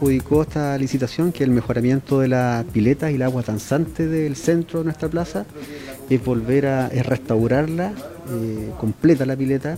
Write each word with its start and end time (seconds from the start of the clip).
adjudicó 0.00 0.40
esta 0.42 0.78
licitación, 0.78 1.30
que 1.30 1.44
es 1.44 1.48
el 1.48 1.54
mejoramiento 1.54 2.20
de 2.20 2.28
la 2.28 2.64
pileta 2.72 3.10
y 3.10 3.16
el 3.16 3.22
agua 3.22 3.42
danzante 3.42 4.06
del 4.06 4.34
centro 4.34 4.78
de 4.78 4.86
nuestra 4.86 5.08
plaza, 5.10 5.44
es 6.08 6.24
volver 6.24 6.66
a 6.66 6.88
restaurarla, 6.88 7.92
eh, 8.30 8.70
completa 8.78 9.26
la 9.26 9.36
pileta, 9.36 9.76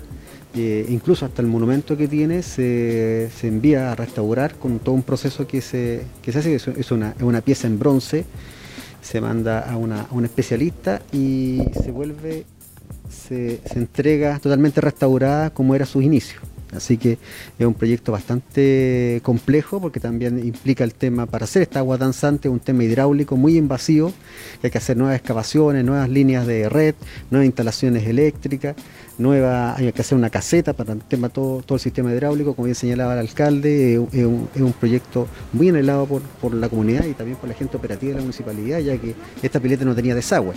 eh, 0.55 0.87
incluso 0.89 1.27
hasta 1.27 1.43
el 1.43 1.49
monumento 1.49 1.97
que 1.97 2.07
tiene 2.07 2.43
se, 2.43 3.31
envía 3.43 3.91
a 3.91 3.97
restaurar 3.97 4.55
con 4.55 4.79
todo 4.79 4.95
un 4.95 5.03
proceso 5.03 5.49
que 5.49 5.61
se, 5.61 6.05
que 6.23 6.31
se 6.31 6.39
hace, 6.39 6.55
es 6.55 6.91
una, 6.93 7.17
una 7.21 7.41
pieza 7.41 7.67
en 7.67 7.81
bronce, 7.81 8.25
se 9.01 9.21
manda 9.21 9.59
a, 9.59 9.77
una, 9.77 10.03
a 10.03 10.13
un 10.13 10.25
especialista 10.25 11.03
y 11.11 11.63
se 11.83 11.91
vuelve, 11.91 12.45
se, 13.11 13.61
se 13.67 13.77
entrega 13.77 14.39
totalmente 14.39 14.81
restaurada 14.81 15.51
como 15.51 15.75
era 15.75 15.85
sus 15.85 16.05
inicios. 16.05 16.52
Así 16.75 16.97
que 16.97 17.19
es 17.59 17.67
un 17.67 17.75
proyecto 17.75 18.13
bastante 18.13 19.21
complejo 19.23 19.81
porque 19.81 20.01
también 20.01 20.39
implica 20.45 20.85
el 20.85 20.95
tema, 20.95 21.27
para 21.27 21.45
hacer 21.45 21.63
esta 21.63 21.81
agua 21.81 21.99
danzante, 21.99 22.49
un 22.49 22.61
tema 22.61 22.85
hidráulico 22.85 23.37
muy 23.37 23.57
invasivo, 23.57 24.13
que 24.61 24.69
hay 24.69 24.71
que 24.71 24.79
hacer 24.79 24.97
nuevas 24.97 25.17
excavaciones, 25.17 25.85
nuevas 25.85 26.09
líneas 26.09 26.47
de 26.47 26.69
red, 26.69 26.95
nuevas 27.31 27.47
instalaciones 27.47 28.07
eléctricas, 28.07 28.75
nueva, 29.19 29.77
hay 29.77 29.93
que 29.93 30.01
hacer 30.01 30.17
una 30.17 30.31
caseta 30.31 30.73
para 30.73 30.93
el 30.93 31.01
tema 31.01 31.29
todo, 31.29 31.63
todo 31.63 31.77
el 31.77 31.81
sistema 31.81 32.13
hidráulico, 32.13 32.55
como 32.55 32.67
bien 32.67 32.75
señalaba 32.75 33.15
el 33.15 33.21
alcalde, 33.21 33.95
es, 34.13 34.25
un, 34.25 34.75
proyecto 34.79 35.29
muy 35.53 35.69
anhelado 35.69 36.07
por, 36.07 36.23
por 36.23 36.55
la 36.55 36.69
comunidad 36.69 37.05
y 37.05 37.15
también 37.15 37.37
por 37.39 37.49
la 37.49 37.55
gente 37.55 37.77
operativa 37.77 38.11
de 38.11 38.17
la 38.17 38.23
municipalidad, 38.23 38.79
ya 38.79 38.97
que 38.97 39.15
esta 39.43 39.61
pileta 39.61 39.85
no 39.85 39.95
tenía 39.95 40.15
desagüe. 40.15 40.55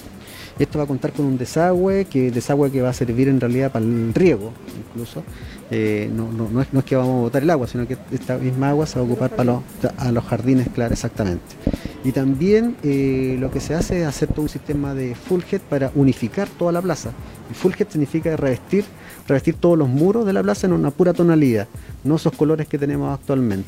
Esto 0.58 0.78
va 0.78 0.86
a 0.86 0.88
contar 0.88 1.12
con 1.12 1.26
un 1.26 1.38
desagüe, 1.38 2.06
que 2.06 2.32
desagüe 2.32 2.72
que 2.72 2.82
va 2.82 2.90
a 2.90 2.94
servir 2.94 3.28
en 3.28 3.42
realidad 3.42 3.72
para 3.72 3.84
el 3.84 4.14
riego, 4.14 4.54
incluso. 4.88 5.24
Eh, 5.70 6.10
no, 6.14 6.32
no, 6.32 6.62
es, 6.62 6.72
no, 6.72 6.80
es, 6.80 6.86
que 6.86 6.96
vamos 6.96 7.16
a 7.16 7.22
botar 7.22 7.44
el 7.44 7.50
agua, 7.50 7.68
sino 7.68 7.88
que 7.88 7.98
esta 8.12 8.38
misma 8.38 8.70
agua 8.70 8.86
se 8.86 8.98
va 8.98 9.06
a 9.06 9.08
ocupar 9.08 9.32
para 9.32 9.44
los, 9.54 9.64
a 9.98 10.12
los 10.12 10.24
jardines, 10.24 10.70
claro, 10.74 10.94
exactamente. 10.94 11.44
Y 12.06 12.12
también 12.12 12.76
eh, 12.84 13.36
lo 13.40 13.50
que 13.50 13.60
se 13.60 13.74
hace 13.74 14.02
es 14.02 14.06
hacer 14.06 14.30
todo 14.30 14.44
un 14.44 14.50
sistema 14.50 14.94
de 14.94 15.16
full 15.16 15.42
head 15.52 15.62
para 15.62 15.92
unificar 15.96 16.48
toda 16.48 16.72
la 16.72 16.80
plaza. 16.80 17.10
Y 17.50 17.56
full 17.56 17.74
head 17.76 17.88
significa 17.90 18.38
revestir, 18.38 18.86
revestir 19.28 19.56
todos 19.56 19.76
los 19.76 19.90
muros 19.90 20.24
de 20.24 20.32
la 20.32 20.44
plaza 20.44 20.68
en 20.68 20.74
una 20.74 20.92
pura 20.92 21.14
tonalidad, 21.14 21.68
no 22.04 22.18
esos 22.18 22.32
colores 22.34 22.68
que 22.68 22.78
tenemos 22.78 23.12
actualmente. 23.12 23.68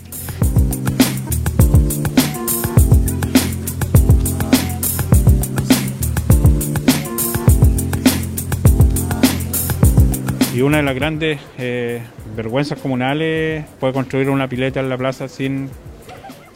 Y 10.54 10.62
una 10.62 10.78
de 10.78 10.84
las 10.84 10.94
grandes 10.94 11.40
eh, 11.58 12.04
vergüenzas 12.36 12.78
comunales 12.78 13.66
fue 13.80 13.92
construir 13.94 14.30
una 14.30 14.48
pileta 14.48 14.80
en 14.80 14.90
la 14.90 14.98
plaza 14.98 15.28
sin, 15.28 15.72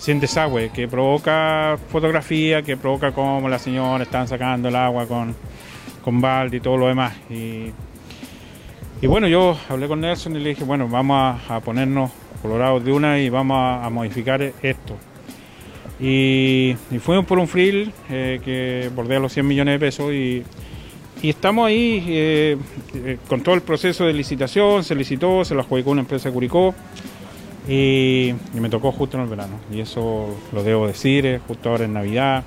sin 0.02 0.20
desagüe, 0.20 0.72
que 0.72 0.88
provoca 0.88 1.78
fotografía, 1.90 2.64
que 2.64 2.76
provoca 2.76 3.12
cómo 3.12 3.48
las 3.48 3.62
señoras 3.62 4.08
están 4.08 4.28
sacando 4.28 4.68
el 4.70 4.76
agua 4.76 5.06
con, 5.06 5.36
con 6.04 6.20
balde 6.20 6.58
y 6.58 6.60
todo 6.60 6.76
lo 6.76 6.88
demás. 6.88 7.14
Y, 7.30 7.72
bueno, 9.06 9.28
yo 9.28 9.56
hablé 9.70 9.88
con 9.88 10.02
Nelson 10.02 10.36
y 10.36 10.40
le 10.40 10.50
dije, 10.50 10.64
bueno, 10.64 10.88
vamos 10.88 11.40
a, 11.48 11.60
ponernos 11.60 12.10
colorados 12.42 12.84
de 12.84 12.92
una 12.92 13.20
y 13.20 13.30
vamos 13.30 13.86
a, 13.86 13.88
modificar 13.92 14.42
esto. 14.42 14.98
Y, 16.00 16.76
fuimos 17.00 17.26
por 17.26 17.38
un 17.38 17.48
frill 17.48 17.94
eh, 18.10 18.42
que 18.44 18.90
bordea 18.96 19.20
los 19.20 19.32
100 19.32 19.48
millones 19.48 19.80
de 19.80 19.86
pesos 19.86 20.12
y 20.12 20.44
y 21.24 21.30
estamos 21.30 21.68
ahí 21.68 22.04
eh, 22.08 22.58
eh, 22.96 23.18
con 23.28 23.42
todo 23.42 23.54
el 23.54 23.62
proceso 23.62 24.06
de 24.06 24.14
licitación, 24.14 24.84
se 24.84 24.96
licitó, 24.96 25.46
se 25.46 25.54
lo 25.54 25.62
adjudicó 25.62 25.92
una 25.92 26.02
empresa 26.02 26.32
Curicó 26.32 26.74
y, 27.68 28.34
me 28.54 28.70
tocó 28.70 28.92
justo 28.92 29.18
en 29.18 29.24
el 29.24 29.30
verano. 29.30 29.60
Y 29.72 29.82
eso 29.82 30.36
lo 30.52 30.64
debo 30.64 30.88
decir, 30.88 31.42
justo 31.48 31.70
ahora 31.70 31.86
en 31.86 31.94
Navidad. 31.94 32.44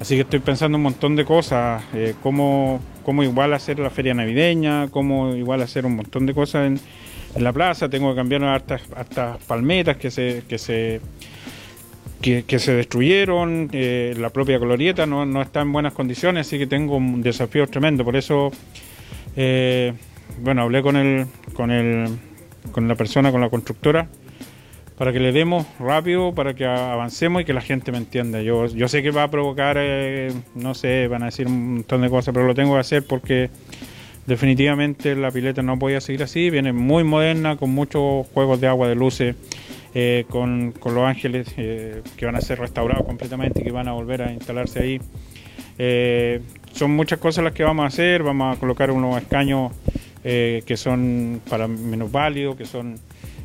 Así 0.00 0.14
que 0.14 0.20
estoy 0.22 0.38
pensando 0.38 0.76
un 0.76 0.82
montón 0.82 1.16
de 1.16 1.24
cosas, 1.24 1.82
eh, 1.92 2.14
cómo, 2.22 2.80
cómo, 3.04 3.24
igual 3.24 3.52
hacer 3.52 3.80
la 3.80 3.90
feria 3.90 4.14
navideña, 4.14 4.88
cómo 4.88 5.34
igual 5.34 5.60
hacer 5.62 5.84
un 5.86 5.96
montón 5.96 6.24
de 6.24 6.34
cosas 6.34 6.66
en, 6.66 6.80
la 7.36 7.52
plaza. 7.52 7.88
Tengo 7.88 8.10
que 8.10 8.16
cambiar 8.16 8.42
hasta, 8.44 8.80
hasta 8.96 9.38
palmetas 9.46 9.96
que 9.96 10.10
se, 10.10 10.42
que 10.48 10.58
se 10.58 11.00
que, 12.20 12.58
se 12.58 12.72
destruyeron, 12.72 13.68
eh, 13.72 14.14
la 14.18 14.30
propia 14.30 14.58
glorieta 14.58 15.06
no, 15.06 15.24
no, 15.24 15.40
está 15.40 15.60
en 15.60 15.72
buenas 15.72 15.92
condiciones, 15.92 16.46
así 16.46 16.58
que 16.58 16.66
tengo 16.66 16.96
un 16.96 17.22
desafío 17.22 17.66
tremendo. 17.66 18.04
Por 18.04 18.16
eso, 18.16 18.50
eh, 19.36 19.92
bueno, 20.42 20.62
hablé 20.62 20.82
con, 20.82 20.96
el, 20.96 21.26
con, 21.54 21.70
el, 21.70 22.08
con 22.72 22.88
la 22.88 22.96
persona, 22.96 23.30
con 23.30 23.40
la 23.40 23.48
constructora, 23.48 24.08
para 24.98 25.12
que 25.12 25.20
le 25.20 25.30
demos 25.30 25.64
rápido, 25.78 26.34
para 26.34 26.54
que 26.54 26.66
avancemos 26.66 27.42
y 27.42 27.44
que 27.44 27.52
la 27.52 27.60
gente 27.60 27.92
me 27.92 27.98
entienda. 27.98 28.42
Yo, 28.42 28.66
yo 28.66 28.88
sé 28.88 29.00
que 29.00 29.12
va 29.12 29.22
a 29.22 29.30
provocar, 29.30 29.76
eh, 29.78 30.32
no 30.56 30.74
sé, 30.74 31.06
van 31.06 31.22
a 31.22 31.26
decir 31.26 31.46
un 31.46 31.74
montón 31.74 32.02
de 32.02 32.10
cosas, 32.10 32.34
pero 32.34 32.46
lo 32.46 32.54
tengo 32.54 32.74
que 32.74 32.80
hacer 32.80 33.06
porque 33.06 33.48
definitivamente 34.26 35.14
la 35.14 35.30
pileta 35.30 35.62
no 35.62 35.78
podía 35.78 36.00
seguir 36.00 36.24
así, 36.24 36.50
viene 36.50 36.72
muy 36.72 37.04
moderna, 37.04 37.56
con 37.56 37.70
muchos 37.70 38.26
juegos 38.34 38.60
de 38.60 38.66
agua, 38.66 38.88
de 38.88 38.96
luces. 38.96 39.36
Eh, 39.94 40.26
con, 40.28 40.74
los 40.84 40.98
ángeles 40.98 41.48
eh, 41.56 42.02
que 42.16 42.26
van 42.26 42.36
a 42.36 42.42
ser 42.42 42.58
restaurados 42.58 43.06
completamente 43.06 43.60
y 43.60 43.64
que 43.64 43.72
van 43.72 43.88
a 43.88 43.92
volver 43.92 44.20
a 44.20 44.32
instalarse 44.32 44.80
ahí. 44.80 45.00
Son 46.72 46.90
muchas 46.90 47.18
cosas 47.18 47.42
las 47.42 47.54
que 47.54 47.64
vamos 47.64 47.84
a 47.84 47.86
hacer, 47.86 48.22
vamos 48.22 48.54
a 48.54 48.60
colocar 48.60 48.90
unos 48.90 49.20
escaños 49.20 49.72
que 50.22 50.74
son 50.76 51.40
para 51.48 51.66
menos 51.66 52.12
válidos, 52.12 52.54
que 52.56 52.66
son 52.66 53.00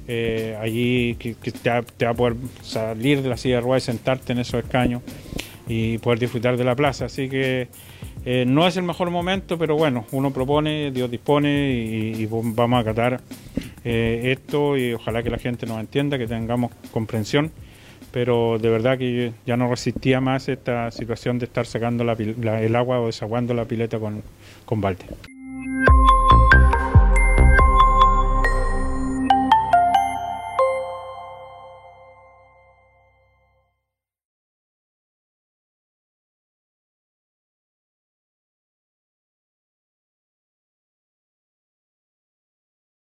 allí 0.07 1.15
que, 1.15 1.33
te, 1.33 1.69
va, 1.69 1.83
a 2.09 2.13
poder 2.13 2.35
salir 2.61 3.21
de 3.21 3.29
la 3.29 3.37
silla 3.37 3.55
de 3.55 3.61
ruedas 3.61 3.83
y 3.83 3.85
sentarte 3.85 4.33
en 4.33 4.39
esos 4.39 4.63
escaños 4.63 5.01
y 5.67 5.97
poder 5.99 6.19
disfrutar 6.19 6.57
de 6.57 6.63
la 6.63 6.75
plaza. 6.75 7.05
Así 7.05 7.29
que 7.29 7.67
no 8.45 8.67
es 8.67 8.77
el 8.77 8.83
mejor 8.83 9.09
momento, 9.09 9.57
pero 9.57 9.75
bueno, 9.75 10.05
uno 10.11 10.31
propone, 10.31 10.91
Dios 10.91 11.09
dispone 11.09 11.71
y, 11.71 12.21
y 12.21 12.25
vamos 12.25 12.77
a 12.77 12.79
acatar 12.79 13.21
eh, 13.85 14.31
esto 14.31 14.77
y 14.77 14.93
ojalá 14.93 15.23
que 15.23 15.29
la 15.29 15.37
gente 15.37 15.65
nos 15.65 15.79
entienda, 15.79 16.17
que 16.17 16.27
tengamos 16.27 16.71
comprensión, 16.91 17.51
pero 18.11 18.57
de 18.57 18.69
verdad 18.69 18.97
que 18.97 19.33
ya 19.45 19.57
no 19.57 19.69
resistía 19.69 20.21
más 20.21 20.47
esta 20.47 20.89
situación 20.91 21.39
de 21.39 21.45
estar 21.45 21.65
sacando 21.65 22.03
el 22.03 22.75
agua 22.75 23.01
o 23.01 23.07
desaguando 23.07 23.53
la 23.53 23.65
pileta 23.65 23.99
con, 23.99 24.23
con 24.65 24.79
balde. 24.79 25.05